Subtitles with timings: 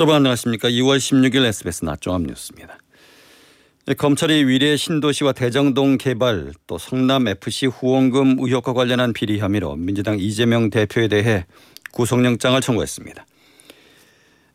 [0.00, 0.68] 여러분 안녕하십니까.
[0.68, 2.78] 2월 16일 SBS 낮종합 뉴스입니다.
[3.84, 10.70] 네, 검찰이 위례 신도시와 대장동 개발 또 성남FC 후원금 의혹과 관련한 비리 혐의로 민주당 이재명
[10.70, 11.46] 대표에 대해
[11.90, 13.26] 구속영장을 청구했습니다.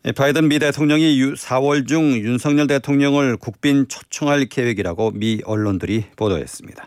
[0.04, 6.86] 네, 바이든 미 대통령이 4월 중 윤석열 대통령을 국빈 초청할 계획이라고 미 언론들이 보도했습니다.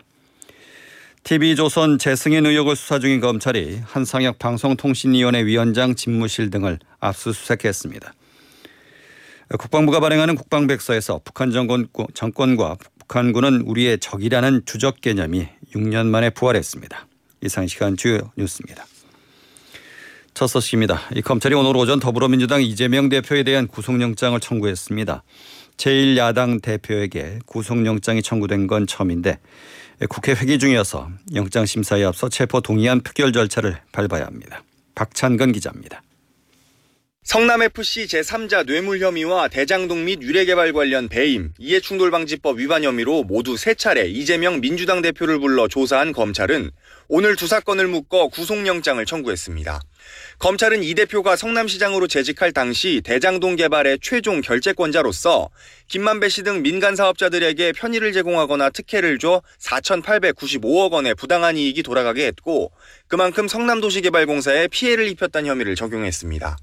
[1.22, 8.14] TV조선 재승인 의혹을 수사 중인 검찰이 한상혁 방송통신위원회 위원장 집무실 등을 압수수색했습니다.
[9.56, 17.06] 국방부가 발행하는 국방백서에서 북한 정권, 정권과 북한군은 우리의 적이라는 주적 개념이 6년 만에 부활했습니다.
[17.42, 18.84] 이상 시간 주요 뉴스입니다.
[20.34, 21.00] 첫 소식입니다.
[21.14, 25.22] 이 검찰이 오늘 오전 더불어민주당 이재명 대표에 대한 구속영장을 청구했습니다.
[25.78, 29.38] 제1야당 대표에게 구속영장이 청구된 건 처음인데
[30.08, 34.62] 국회 회기 중이어서 영장 심사에 앞서 체포 동의안 표결 절차를 밟아야 합니다.
[34.94, 36.02] 박찬근 기자입니다.
[37.28, 44.06] 성남FC 제3자 뇌물 혐의와 대장동 및 유례개발 관련 배임, 이해충돌방지법 위반 혐의로 모두 세 차례
[44.06, 46.70] 이재명 민주당 대표를 불러 조사한 검찰은
[47.06, 49.78] 오늘 두 사건을 묶어 구속영장을 청구했습니다.
[50.38, 55.50] 검찰은 이 대표가 성남시장으로 재직할 당시 대장동 개발의 최종 결재권자로서
[55.88, 62.72] 김만배 씨 등 민간 사업자들에게 편의를 제공하거나 특혜를 줘 4,895억 원의 부당한 이익이 돌아가게 했고
[63.06, 66.56] 그만큼 성남도시개발공사에 피해를 입혔다는 혐의를 적용했습니다.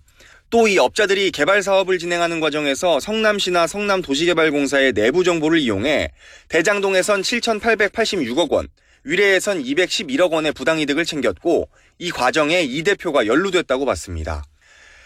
[0.49, 6.09] 또 이 업자들이 개발 사업을 진행하는 과정에서 성남시나 성남도시개발공사의 내부 정보를 이용해
[6.49, 8.67] 대장동에선 7,886억 원,
[9.03, 14.43] 위례에선 211억 원의 부당이득을 챙겼고 이 과정에 이 대표가 연루됐다고 봤습니다.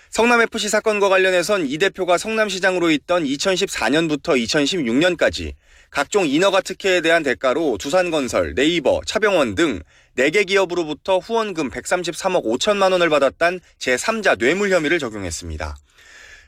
[0.09, 5.53] 성남FC 사건과 관련해선 이 대표가 성남시장으로 있던 2014년부터 2016년까지
[5.91, 9.81] 각종 인허가 특혜에 대한 대가로 두산건설, 네이버, 차병원 등
[10.17, 15.77] 4개 기업으로부터 후원금 133억 5천만 원을 받았단 제3자 뇌물 혐의를 적용했습니다.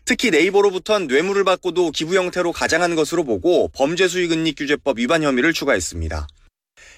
[0.06, 6.28] 특히 네이버로부턴 뇌물을 받고도 기부 형태로 가장한 것으로 보고 범죄수익은닉규제법 위반 혐의를 추가했습니다.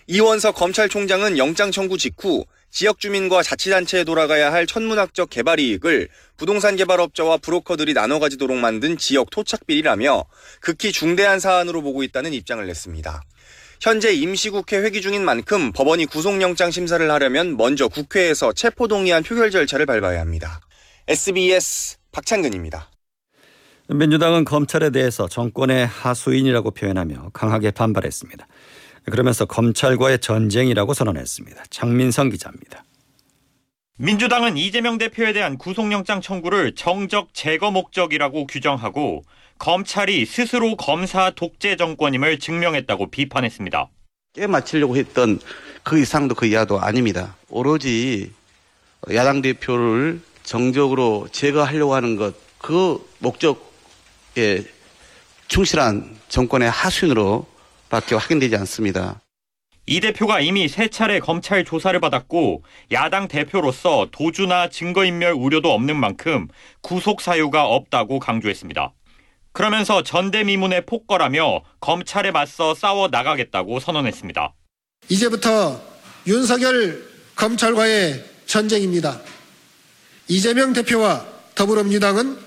[0.08, 7.38] 이원석 검찰총장은 영장 청구 직후 지역 주민과 자치단체에 돌아가야 할 천문학적 개발 이익을 부동산 개발업자와
[7.38, 10.26] 브로커들이 나눠 가지도록 만든 지역 토착비리라며
[10.60, 13.22] 극히 중대한 사안으로 보고 있다는 입장을 냈습니다.
[13.84, 20.22] 현재 임시국회 회기 중인 만큼 법원이 구속영장 심사를 하려면 먼저 국회에서 체포동의안 표결 절차를 밟아야
[20.22, 20.62] 합니다.
[21.10, 22.90] SBS 박찬근입니다.
[23.90, 28.48] 민주당은 검찰에 대해서 정권의 하수인이라고 표현하며 강하게 반발했습니다.
[29.12, 31.64] 그러면서 검찰과의 전쟁이라고 선언했습니다.
[31.70, 32.86] 장민성 기자입니다.
[33.98, 39.24] 민주당은 이재명 대표에 대한 구속영장 청구를 정적 제거 목적이라고 규정하고
[39.60, 43.90] 검찰이 스스로 검사 독재 정권임을 증명했다고 비판했습니다.
[44.34, 45.40] 깨맞추려고 했던
[45.84, 47.36] 그 이상도 그 이하도 아닙니다.
[47.50, 48.32] 오로지
[49.14, 54.64] 야당 대표를 정적으로 제거하려고 하는 것, 그 목적에
[55.48, 57.46] 충실한 정권의 하수인으로
[57.90, 59.22] 밖에 확인되지 않습니다.
[59.86, 62.64] 이 대표가 이미 세 차례 검찰 조사를 받았고
[62.94, 66.48] 야당 대표로서 도주나 증거인멸 우려도 없는 만큼
[66.82, 68.94] 구속 사유가 없다고 강조했습니다.
[69.54, 74.54] 그러면서 전대미문에 폭거라며 검찰에 맞서 싸워 나가겠다고 선언했습니다.
[75.10, 75.80] 이제부터
[76.28, 79.22] 윤석열 검찰과의 전쟁입니다.
[80.28, 81.26] 이재명 대표와
[81.56, 82.38] 더불어민주당은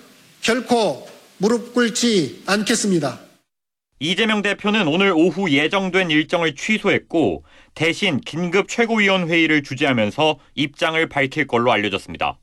[0.43, 1.09] 결코
[1.39, 3.21] 무릎 꿇지 않겠습니다.
[3.99, 11.73] 이재명 대표는 오늘 오후 예정된 일정을 취소했고 대신 긴급 최고위원 회의를 주재하면서 입장을 밝힐 걸로
[11.73, 12.39] 알려졌습니다.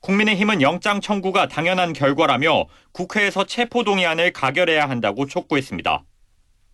[0.00, 6.04] 국민의힘은 영장 청구가 당연한 결과라며 국회에서 체포동의안을 가결해야 한다고 촉구했습니다.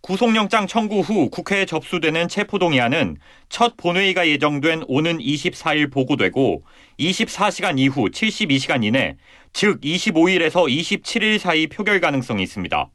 [0.01, 3.17] 구속영장 청구 후 국회에 접수되는 체포동의안은
[3.49, 6.63] 첫 본회의가 예정된 오는 24일 보고되고
[6.99, 9.17] 24시간 이후 72시간 이내,
[9.51, 12.91] 즉 25일에서 27일 사이 표결 가능성이 있습니다.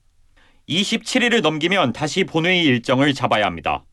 [0.69, 3.84] 27일을 넘기면 다시 본회의 일정을 잡아야 합니다.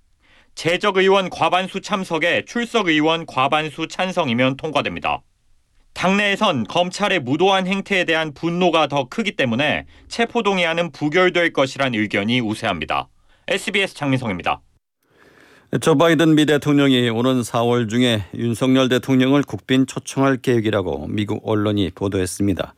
[0.53, 5.23] 재적 의원 과반수 참석에 출석 의원 과반수 찬성이면 통과됩니다.
[5.97, 13.07] 당내에선 검찰의 무도한 행태에 대한 분노가 더 크기 때문에 체포동의안은 부결될 것이란 의견이 우세합니다.
[13.47, 14.61] SBS 장민성입니다.
[15.81, 22.75] 조 바이든 미 대통령이 오는 4월 중에 윤석열 대통령을 국빈 초청할 계획이라고 미국 언론이 보도했습니다.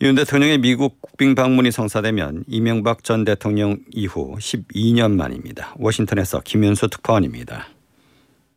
[0.00, 5.76] 윤 대통령의 미국 국빈 방문이 성사되면 이명박 전 대통령 이후 12년 만입니다.
[5.78, 7.68] 워싱턴에서 김윤수 특파원입니다.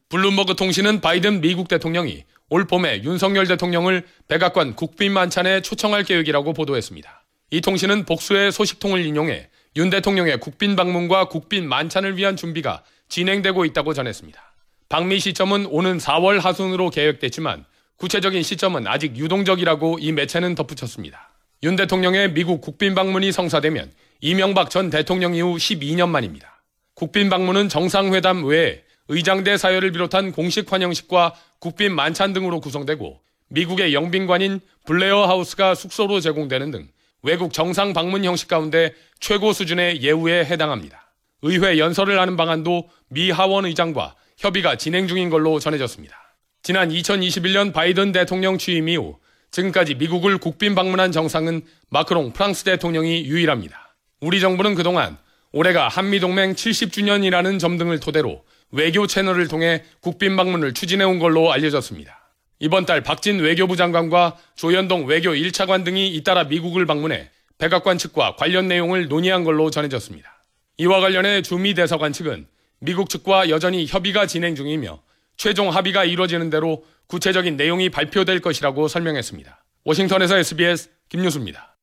[0.10, 7.24] 블룸버그 통신은 바이든 미국 대통령이 올 봄에 윤석열 대통령을 백악관 국빈 만찬에 초청할 계획이라고 보도했습니다.
[7.52, 13.94] 이 통신은 복수의 소식통을 인용해 윤 대통령의 국빈 방문과 국빈 만찬을 위한 준비가 진행되고 있다고
[13.94, 14.42] 전했습니다.
[14.90, 17.66] 방미 시점은 오는 4월 하순으로 계획됐지만
[17.98, 21.32] 구체적인 시점은 아직 유동적이라고 이 매체는 덧붙였습니다.
[21.64, 23.92] 윤 대통령의 미국 국빈 방문이 성사되면
[24.22, 26.62] 이명박 전 대통령 이후 12년 만입니다.
[26.94, 33.20] 국빈 방문은 정상회담 외에 의장대 사열을 비롯한 공식 환영식과 국빈 만찬 등으로 구성되고
[33.50, 36.88] 미국의 영빈관인 블레어 하우스가 숙소로 제공되는 등
[37.22, 41.12] 외국 정상 방문 형식 가운데 최고 수준의 예우에 해당합니다.
[41.42, 46.16] 의회 연설을 하는 방안도 미 하원 의장과 협의가 진행 중인 걸로 전해졌습니다.
[46.64, 49.18] 지난 2021년 바이든 대통령 취임 이후
[49.52, 53.96] 지금까지 미국을 국빈 방문한 정상은 마크롱 프랑스 대통령이 유일합니다.
[54.20, 55.18] 우리 정부는 그동안
[55.52, 62.26] 올해가 한미동맹 70주년이라는 점 등을 토대로 외교 채널을 통해 국빈 방문을 추진해온 걸로 알려졌습니다.
[62.60, 68.68] 이번 달 박진 외교부 장관과 조현동 외교 1차관 등이 잇따라 미국을 방문해 백악관 측과 관련
[68.68, 70.44] 내용을 논의한 걸로 전해졌습니다.
[70.78, 72.48] 이와 관련해 주미 대사관 측은
[72.80, 75.02] 미국 측과 여전히 협의가 진행 중이며
[75.38, 79.64] 최종 합의가 이루어지는 대로 구체적인 내용이 발표될 것이라고 설명했습니다.
[79.84, 81.75] 워싱턴에서 SBS 김유수입니다.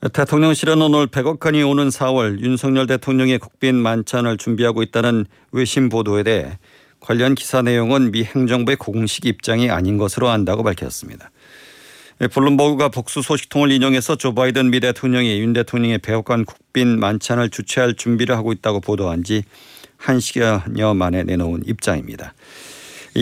[0.00, 6.58] 대통령실은 오늘 백악관이 오는 4월 윤석열 대통령의 국빈 만찬을 준비하고 있다는 외신 보도에 대해
[7.00, 11.30] 관련 기사 내용은 미 행정부의 공식 입장이 아닌 것으로 안다고 밝혔습니다.
[12.18, 18.36] 블룸버그가 복수 소식통을 인용해서 조 바이든 미 대통령이 윤 대통령의 백악관 국빈 만찬을 주최할 준비를
[18.36, 19.44] 하고 있다고 보도한 지
[19.98, 22.34] 1시간여 만에 내놓은 입장입니다.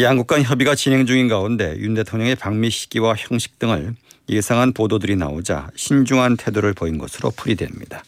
[0.00, 3.94] 양국 간 협의가 진행 중인 가운데 윤 대통령의 방미 시기와 형식 등을
[4.28, 8.02] 예상한 보도들이 나오자 신중한 태도를 보인 것으로 풀이됩니다.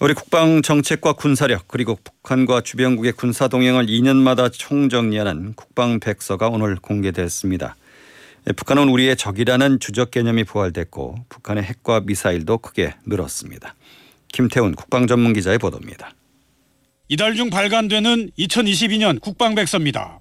[0.00, 7.76] 우리 국방 정책과 군사력 그리고 북한과 주변국의 군사 동향을 2년마다 총정리하는 국방 백서가 오늘 공개됐습니다.
[8.56, 13.74] 북한은 우리의 적이라는 주적 개념이 부활됐고 북한의 핵과 미사일도 크게 늘었습니다.
[14.28, 16.14] 김태훈 국방 전문 기자의 보도입니다.
[17.08, 20.20] 이달 중 발간되는 2022년 국방 백서입니다.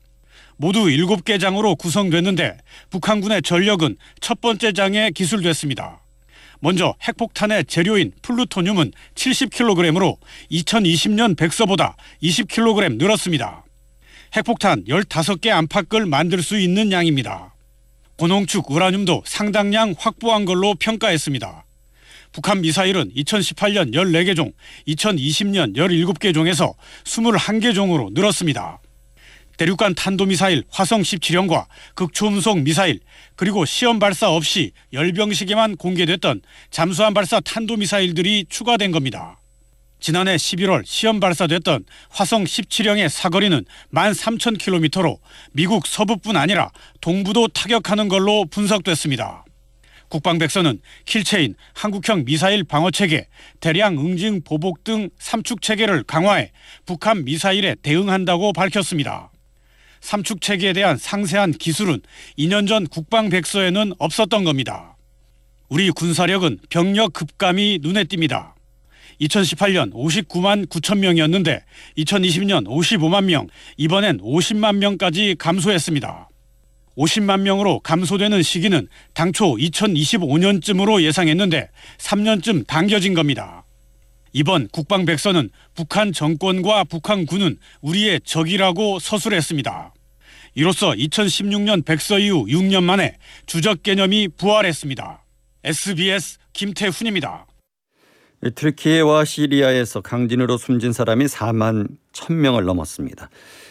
[0.62, 2.58] 모두 7개 장으로 구성됐는데
[2.90, 6.02] 북한군의 전력은 첫 번째 장에 기술됐습니다.
[6.60, 10.18] 먼저 핵폭탄의 재료인 플루토늄은 70kg으로
[10.52, 13.64] 2020년 백서보다 20kg 늘었습니다.
[14.36, 17.56] 핵폭탄 15개 안팎을 만들 수 있는 양입니다.
[18.18, 21.64] 고농축 우라늄도 상당량 확보한 걸로 평가했습니다.
[22.34, 24.52] 북한 미사일은 2018년 14개 종,
[24.90, 26.74] 2020년 17개 종에서
[27.06, 28.82] 21개 종으로 늘었습니다.
[29.60, 33.02] 대륙간 탄도미사일 화성 17형과 극초음속 미사일
[33.36, 36.42] 그리고 시험 발사 없이 열병식에만 공개됐던
[36.72, 39.38] 잠수함 발사 탄도미사일들이 추가된 겁니다.
[40.00, 45.18] 지난해 11월 시험 발사됐던 화성 17형의 사거리는 13,000km로
[45.52, 46.72] 미국 서부뿐 아니라
[47.02, 49.44] 동부도 타격하는 걸로 분석됐습니다.
[50.08, 53.28] 국방백서는 킬체인, 한국형 미사일 방어체계,
[53.60, 56.54] 대량 응징 보복 등 삼축 체계를 강화해
[56.86, 59.29] 북한 미사일에 대응한다고 밝혔습니다.
[60.02, 62.02] 삼축 체계에 대한 상세한 기술은
[62.38, 64.98] 2년 전 국방 백서에는 없었던 겁니다.
[65.70, 68.54] 우리 군사력은 병력 급감이 눈에 띕니다.
[69.22, 71.64] 2018년 59만 9천 명이었는데
[71.98, 73.48] 2020년 55만 명,
[73.78, 76.30] 이번엔 50만 명까지 감소했습니다.
[76.98, 83.64] 50만 명으로 감소되는 시기는 당초 2025년쯤으로 예상했는데 3년쯤 당겨진 겁니다.
[84.34, 89.94] 이번 국방백서는 북한 정권과 북한군은 우리의 적이라고 서술했습니다.
[90.56, 95.24] 이로써 2016년 백서 이후 6년 만에 주적 개념이 부활했습니다.
[95.64, 97.46] SBS 김태훈입니다.
[98.56, 103.30] 트르키예와 시리아에서 강진으로 숨진 사람이 4만 1000명을 넘었습니다.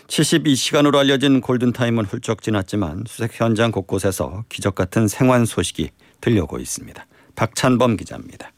[0.08, 7.06] 72시간으로 알려진 골든타임은 훌쩍 지났지만 수색 현장 곳곳에서 기적 같은 생還 소식이 들려오고 있습니다.
[7.34, 8.52] 박찬범 기자입니다.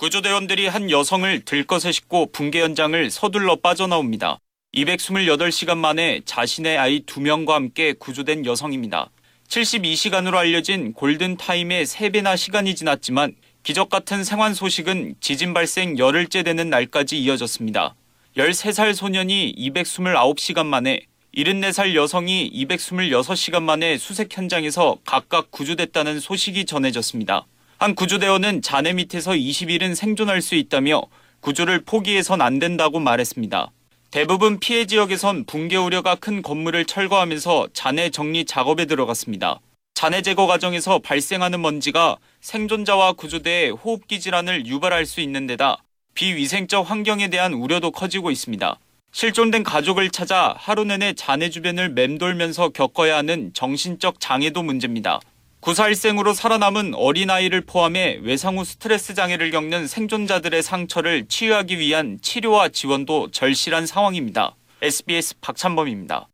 [0.00, 4.38] 구조대원들이 한 여성을 들것에 싣고 붕괴 현장을 서둘러 빠져나옵니다.
[4.74, 9.10] 228시간 만에 자신의 아이 2명과 함께 구조된 여성입니다.
[9.48, 17.20] 72시간으로 알려진 골든타임의 3배나 시간이 지났지만 기적 같은 생還 소식은 지진 발생 열흘째 되는 날까지
[17.20, 17.94] 이어졌습니다.
[18.38, 21.02] 13살 소년이 229시간 만에
[21.36, 27.44] 74살 여성이 226시간 만에 수색 현장에서 각각 구조됐다는 소식이 전해졌습니다.
[27.80, 31.00] 한 구조대원은 잔해 밑에서 20일은 생존할 수 있다며
[31.40, 33.72] 구조를 포기해선 안 된다고 말했습니다.
[34.10, 39.60] 대부분 피해 지역에선 붕괴 우려가 큰 건물을 철거하면서 잔해 정리 작업에 들어갔습니다.
[39.94, 45.78] 잔해 제거 과정에서 발생하는 먼지가 생존자와 구조대에 호흡기 질환을 유발할 수 있는 데다
[46.12, 48.78] 비위생적 환경에 대한 우려도 커지고 있습니다.
[49.12, 55.18] 실종된 가족을 찾아 하루 내내 잔해 주변을 맴돌면서 겪어야 하는 정신적 장애도 문제입니다.
[55.60, 63.30] 구사일생으로 살아남은 어린아이를 포함해 외상 후 스트레스 장애를 겪는 생존자들의 상처를 치유하기 위한 치료와 지원도
[63.30, 64.56] 절실한 상황입니다.
[64.80, 66.28] SBS 박찬범입니다.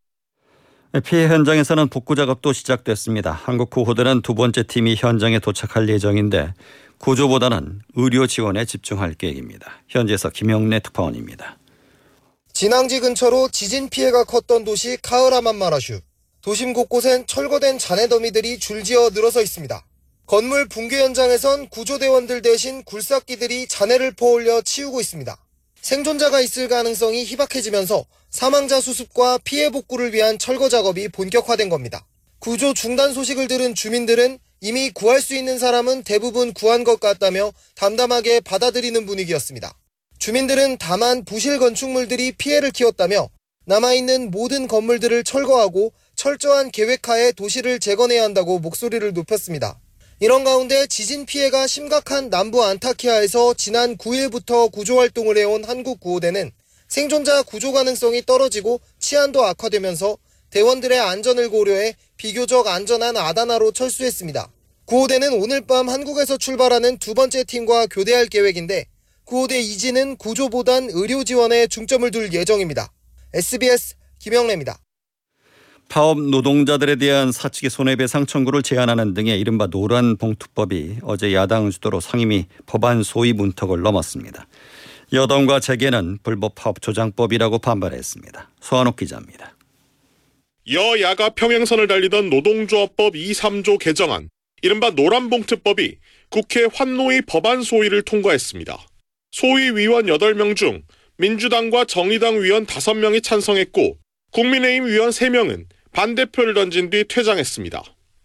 [1.04, 3.32] 피해 현장에서는 복구 작업도 시작됐습니다.
[3.32, 6.54] 한국 구호대는 두 번째 팀이 현장에 도착할 예정인데
[6.98, 9.82] 구조보다는 의료 지원에 집중할 계획입니다.
[9.88, 11.58] 현지에서 김영래 특파원입니다.
[12.52, 16.00] 진앙지 근처로 지진 피해가 컸던 도시 카흐라만마라슈.
[16.46, 19.84] 도심 곳곳엔 철거된 잔해 더미들이 줄지어 늘어서 있습니다.
[20.26, 25.36] 건물 붕괴 현장에선 구조대원들 대신 굴삭기들이 잔해를 퍼올려 치우고 있습니다.
[25.82, 32.06] 생존자가 있을 가능성이 희박해지면서 사망자 수습과 피해 복구를 위한 철거 작업이 본격화된 겁니다.
[32.38, 38.38] 구조 중단 소식을 들은 주민들은 이미 구할 수 있는 사람은 대부분 구한 것 같다며 담담하게
[38.42, 39.76] 받아들이는 분위기였습니다.
[40.20, 43.30] 주민들은 다만 부실 건축물들이 피해를 키웠다며
[43.64, 49.78] 남아있는 모든 건물들을 철거하고 철저한 계획하에 도시를 재건해야 한다고 목소리를 높였습니다.
[50.18, 56.50] 이런 가운데 지진 피해가 심각한 남부 안타키아에서 지난 9일부터 구조 활동을 해온 한국 구호대는
[56.88, 60.16] 생존자 구조 가능성이 떨어지고 치안도 악화되면서
[60.50, 64.50] 대원들의 안전을 고려해 비교적 안전한 아다나로 철수했습니다.
[64.86, 68.86] 구호대는 오늘 밤 한국에서 출발하는 두 번째 팀과 교대할 계획인데
[69.24, 72.90] 구호대 이지는 구조보단 의료 지원에 중점을 둘 예정입니다.
[73.34, 74.78] SBS 김영래입니다.
[75.88, 82.46] 파업 노동자들에 대한 사측의 손해배상 청구를 제한하는 등의 이른바 노란 봉투법이 어제 야당 주도로 상임위
[82.66, 84.46] 법안 소위 문턱을 넘었습니다.
[85.12, 88.50] 여당과 재계는 불법 파업 조장법이라고 반발했습니다.
[88.60, 89.54] 소환옥 기자입니다.
[90.70, 94.28] 여야가 평행선을 달리던 노동조합법 2, 3조 개정안,
[94.62, 95.96] 이른바 노란봉투법이
[96.28, 98.76] 국회 환노위 법안 소위를 통과했습니다.
[99.30, 100.82] 소위 위원 8명 중
[101.18, 103.96] 민주당과 정의당 위원 5명이 찬성했고
[104.32, 105.66] 국민의힘 위원 3명은
[105.96, 107.82] 반대표를 던진 뒤 퇴장했습니다.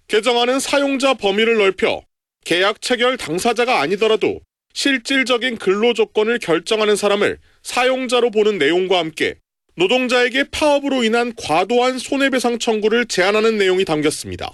[0.10, 2.02] 개정안은 사용자 범위를 넓혀
[2.44, 4.42] 계약 체결 당사자가 아니더라도
[4.74, 9.36] 실질적인 근로 조건을 결정하는 사람을 사용자로 보는 내용과 함께
[9.78, 14.52] 노동자에게 파업으로 인한 과도한 손해배상 청구를 제한하는 내용이 담겼습니다.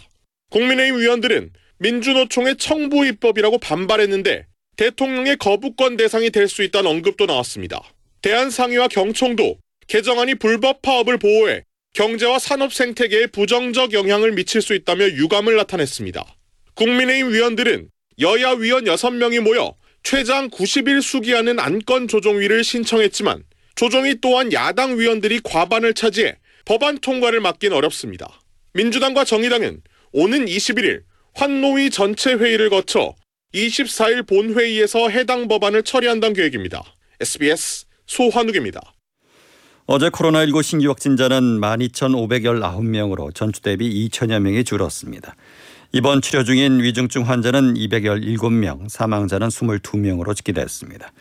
[0.51, 4.45] 국민의힘 위원들은 민주노총의 청부 입법이라고 반발했는데
[4.75, 7.81] 대통령의 거부권 대상이 될 수 있다는 언급도 나왔습니다.
[8.21, 9.57] 대한상의와 경총도
[9.87, 11.63] 개정안이 불법 파업을 보호해
[11.97, 16.23] 경제와 산업 생태계에 부정적 영향을 미칠 수 있다며 유감을 나타냈습니다.
[16.75, 17.89] 국민의힘 위원들은
[18.19, 23.41] 여야 위원 6명이 모여 최장 90일 수기하는 안건 조정위를 신청했지만
[23.73, 26.35] 조정위 또한 야당 위원들이 과반을 차지해
[26.65, 28.41] 법안 통과를 막긴 어렵습니다.
[28.73, 31.01] 민주당과 정의당은 오는 21일
[31.33, 33.15] 환노위 전체 회의를 거쳐
[33.55, 36.83] 24일 본회의에서 해당 법안을 처리한다는 계획입니다.
[37.21, 38.93] SBS 소환욱입니다.
[39.89, 45.33] 어제 코로나19 신규 확진자는 12,519명으로 전주 대비 2천여 명이 줄었습니다.
[45.93, 51.13] 이번 치료 중인 위중증 환자는 217명, 사망자는 22명으로 집계됐습니다.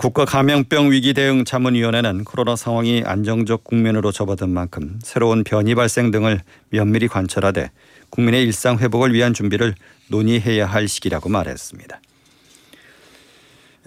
[0.00, 6.40] 국가 감염병 위기 대응 자문위원회는 코로나 상황이 안정적 국면으로 접어든 만큼 새로운 변이 발생 등을
[6.70, 7.72] 면밀히 관찰하되
[8.08, 9.74] 국민의 일상 회복을 위한 준비를
[10.08, 12.00] 논의해야 할 시기라고 말했습니다.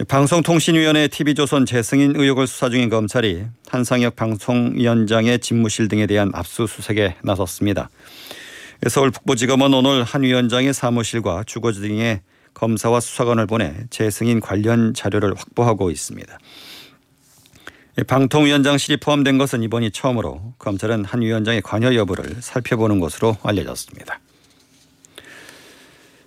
[0.04, 7.88] 방송통신위원회 TV조선 재승인 의혹을 수사 중인 검찰이 한상혁 방송위원장의 집무실 등에 대한 압수수색에 나섰습니다.
[8.88, 12.20] 서울 북부지검은 오늘 한 위원장의 사무실과 주거지 등에
[12.52, 16.38] 검사와 수사관을 보내 재승인 관련 자료를 확보하고 있습니다.
[18.06, 24.20] 방통위원장실이 포함된 것은 이번이 처음으로 검찰은 한 위원장의 관여 여부를 살펴보는 것으로 알려졌습니다.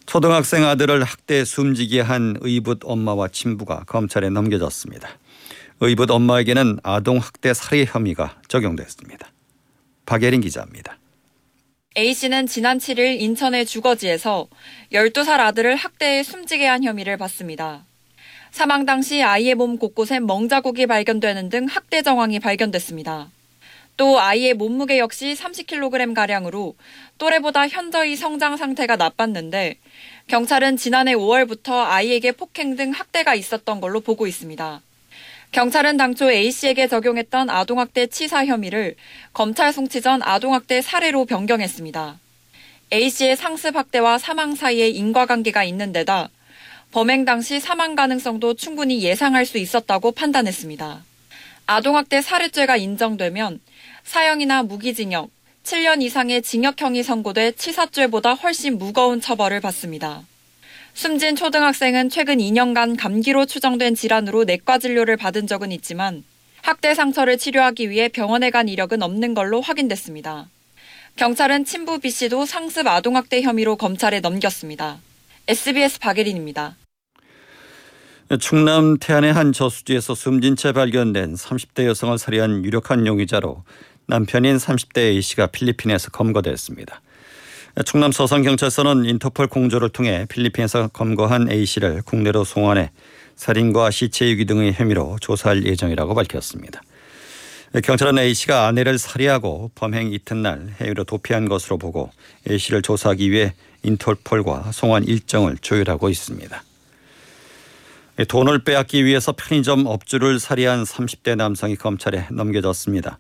[0.10, 5.08] 초등학생 아들을 학대 숨지게 한 의붓 엄마와 친부가 검찰에 넘겨졌습니다.
[5.82, 9.32] 의붓 엄마에게는 아동 학대 살해 혐의가 적용됐습니다.
[10.08, 10.98] 박예린 기자입니다.
[11.96, 14.48] A씨는 지난 7일 인천의 주거지에서
[14.92, 17.86] 12살 아들을 학대해 숨지게 한 혐의를 받습니다.
[18.50, 23.30] 사망 당시 아이의 몸 곳곳엔 멍자국이 발견되는 등 학대 정황이 발견됐습니다.
[24.00, 26.76] 또 아이의 몸무게 역시 30kg가량으로
[27.18, 29.76] 또래보다 현저히 성장 상태가 나빴는데
[30.28, 34.82] 경찰은 지난해 5월부터 아이에게 폭행 등 학대가 있었던 걸로 보고 있습니다.
[35.52, 38.96] 경찰은 당초 A씨에게 적용했던 아동학대 치사 혐의를
[39.34, 42.20] 검찰 송치 전 아동학대 살해로 변경했습니다.
[42.94, 46.30] A씨의 상습 학대와 사망 사이에 인과관계가 있는 데다
[46.94, 51.04] 범행 당시 사망 가능성도 충분히 예상할 수 있었다고 판단했습니다.
[51.66, 53.60] 아동학대 살해죄가 인정되면
[54.04, 55.30] 사형이나 무기징역,
[55.64, 60.24] 7년 이상의 징역형이 선고돼 치사죄보다 훨씬 무거운 처벌을 받습니다.
[60.94, 66.24] 숨진 초등학생은 최근 2년간 감기로 추정된 질환으로 내과 진료를 받은 적은 있지만
[66.62, 70.50] 학대 상처를 치료하기 위해 병원에 간 이력은 없는 걸로 확인됐습니다.
[71.16, 75.00] 경찰은 친부 B 씨도 상습 아동학대 혐의로 검찰에 넘겼습니다.
[75.48, 76.76] SBS 박예린입니다.
[78.38, 83.64] 충남 태안의 한 저수지에서 숨진 채 발견된 30대 여성을 살해한 유력한 용의자로
[84.06, 87.02] 남편인 30대 A씨가 필리핀에서 검거됐습니다.
[87.86, 92.92] 충남 서성경찰서는 인터폴 공조를 통해 필리핀에서 검거한 A씨를 국내로 송환해
[93.36, 96.84] 살인과 시체 유기 등의 혐의로 조사할 예정이라고 밝혔습니다.
[97.84, 102.12] 경찰은 A씨가 아내를 살해하고 범행 이튿날 해외로 도피한 것으로 보고
[102.48, 106.64] A씨를 조사하기 위해 인터폴과 송환 일정을 조율하고 있습니다.
[108.28, 113.18] 돈을 빼앗기 위해서 편의점 업주를 살해한 30대 남성이 검찰에 넘겨졌습니다.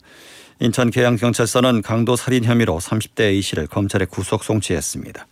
[0.59, 5.25] 인천 계양경찰서는 강도 살인 혐의로 30대 A씨를 검찰에 구속 송치했습니다.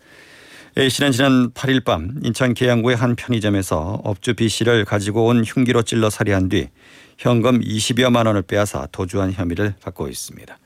[0.77, 6.47] A씨는 지난 8일 밤 인천 계양구의 한 편의점에서 업주 B씨를 가지고 온 흉기로 찔러 살해한
[6.49, 6.69] 뒤
[7.17, 10.57] 현금 20여만 원을 빼앗아 도주한 혐의를 받고 있습니다.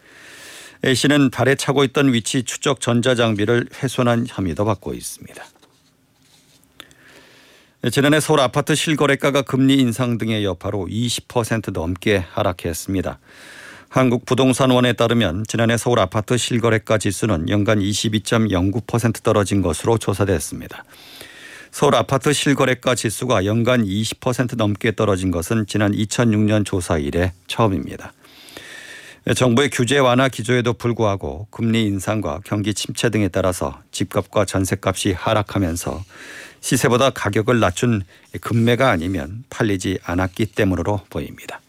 [0.85, 5.43] A씨는 발에 차고 있던 위치 추적 전자장비를 훼손한 혐의도 받고 있습니다.
[7.89, 13.17] 지난해 서울 아파트 실거래가가 금리 인상 등의 여파로 20% 넘게 하락했습니다.
[13.89, 20.85] 한국부동산원에 따르면 지난해 서울 아파트 실거래가 지수는 연간 22.09% 떨어진 것으로 조사됐습니다.
[21.71, 28.13] 서울 아파트 실거래가 지수가 연간 20% 넘게 떨어진 것은 지난 2006년 조사 이래 처음입니다.
[29.35, 36.03] 정부의 규제 완화 기조에도 불구하고 금리 인상과 경기 침체 등에 따라서 집값과 전셋값이 하락하면서
[36.61, 38.03] 시세보다 가격을 낮춘
[38.39, 41.59] 금매가 아니면 팔리지 않았기 때문으로 보입니다.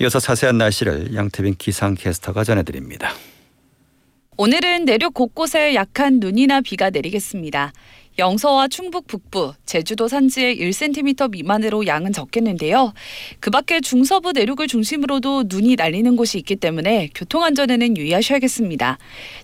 [0.00, 3.12] 이어서 자세한 날씨를 양태빈 기상캐스터가 전해드립니다.
[4.36, 7.72] 오늘은 내륙 곳곳에 약한 눈이나 비가 내리겠습니다.
[8.18, 12.92] 영서와 충북 북부, 제주도 산지에 1cm 미만으로 양은 적겠는데요.
[13.40, 18.98] 그 밖에 중서부 내륙을 중심으로도 눈이 날리는 곳이 있기 때문에 교통안전에는 유의하셔야겠습니다.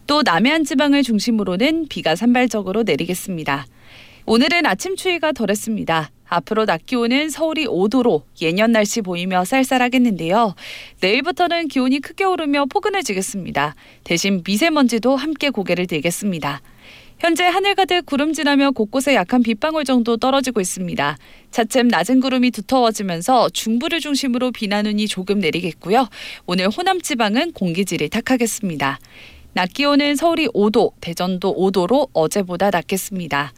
[0.06, 3.66] 또 남해안 지방을 중심으로는 비가 산발적으로 내리겠습니다.
[4.24, 6.10] 오늘은 아침 추위가 덜했습니다.
[6.28, 10.54] 앞으로 낮 기온은 서울이 5도로 예년 날씨 보이며 쌀쌀하겠는데요.
[11.00, 13.74] 내일부터는 기온이 크게 오르며 포근해지겠습니다.
[14.04, 16.62] 대신 미세먼지도 함께 고개를 들겠습니다.
[17.18, 21.18] 현재 하늘 가득 구름 지나며 곳곳에 약한 빗방울 정도 떨어지고 있습니다.
[21.50, 26.08] 차츰 낮은 구름이 두터워지면서 중부를 중심으로 비나 눈이 조금 내리겠고요.
[26.46, 28.98] 오늘 호남 지방은 공기질이 탁하겠습니다.
[29.54, 33.52] 낮 기온은 서울이 5도, 대전도 5도로 어제보다 낮겠습니다.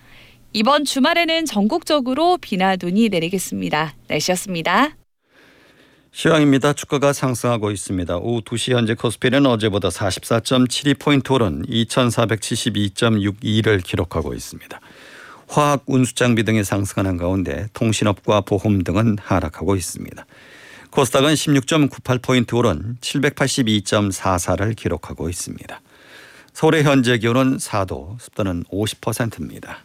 [0.57, 3.97] 이번 주말에는 전국적으로 비나 눈이 내리겠습니다.
[4.07, 4.90] 날씨였습니다.
[6.12, 6.75] 시황입니다.
[6.75, 8.19] 주가가 상승하고 있습니다.
[8.19, 14.81] 오후 2시 현재 코스피는 어제보다 44.72포인트 오른 2472.62를 기록하고 있습니다.
[15.49, 20.25] 화학 운수 장비 등이 상승하는 가운데 통신업과 보험 등은 하락하고 있습니다.
[20.90, 25.81] 코스닥은 16.98포인트 오른 782.44를 기록하고 있습니다.
[26.53, 29.81] 서울의 현재 기온은 4도, 습도는 50%입니다.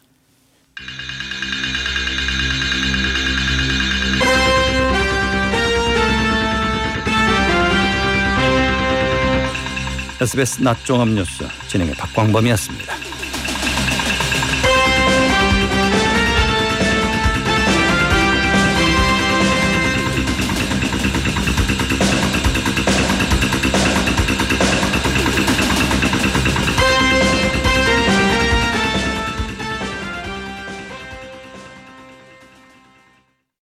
[10.21, 13.08] SBS 낮 종합 뉴스 진행의 박광범이었습니다.